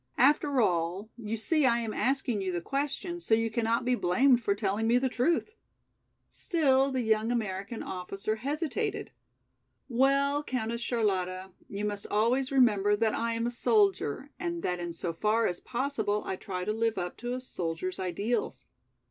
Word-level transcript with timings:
After 0.17 0.59
all, 0.61 1.11
you 1.15 1.37
see 1.37 1.63
I 1.63 1.77
am 1.81 1.93
asking 1.93 2.41
you 2.41 2.51
the 2.51 2.59
question, 2.59 3.19
so 3.19 3.35
you 3.35 3.51
cannot 3.51 3.85
be 3.85 3.93
blamed 3.93 4.41
for 4.41 4.55
telling 4.55 4.87
me 4.87 4.97
the 4.97 5.09
truth." 5.09 5.51
Still 6.27 6.89
the 6.91 7.03
young 7.03 7.31
American 7.31 7.83
officer 7.83 8.37
hesitated. 8.37 9.11
"Well, 9.87 10.41
Countess 10.41 10.81
Charlotta, 10.81 11.51
you 11.69 11.85
must 11.85 12.07
always 12.07 12.51
remember 12.51 12.95
that 12.95 13.13
I 13.13 13.33
am 13.33 13.45
a 13.45 13.51
soldier, 13.51 14.31
and 14.39 14.63
that 14.63 14.79
in 14.79 14.91
so 14.91 15.13
far 15.13 15.45
as 15.45 15.59
possible 15.59 16.23
I 16.25 16.35
try 16.35 16.65
to 16.65 16.73
live 16.73 16.97
up 16.97 17.15
to 17.17 17.35
a 17.35 17.39
soldier's 17.39 17.99
ideals. 17.99 18.65